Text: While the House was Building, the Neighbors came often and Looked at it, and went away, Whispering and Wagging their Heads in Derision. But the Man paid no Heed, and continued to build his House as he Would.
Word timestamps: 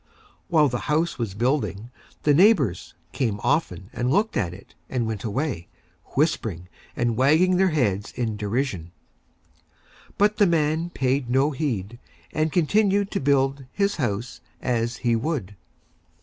While 0.47 0.67
the 0.67 0.89
House 0.89 1.19
was 1.19 1.35
Building, 1.35 1.91
the 2.23 2.33
Neighbors 2.33 2.95
came 3.11 3.39
often 3.43 3.91
and 3.93 4.09
Looked 4.09 4.35
at 4.35 4.51
it, 4.51 4.73
and 4.89 5.05
went 5.05 5.23
away, 5.23 5.67
Whispering 6.15 6.67
and 6.95 7.15
Wagging 7.15 7.57
their 7.57 7.69
Heads 7.69 8.11
in 8.13 8.35
Derision. 8.35 8.91
But 10.17 10.37
the 10.37 10.47
Man 10.47 10.89
paid 10.89 11.29
no 11.29 11.51
Heed, 11.51 11.99
and 12.33 12.51
continued 12.51 13.11
to 13.11 13.19
build 13.19 13.65
his 13.71 13.97
House 13.97 14.41
as 14.59 14.97
he 15.05 15.15
Would. 15.15 15.55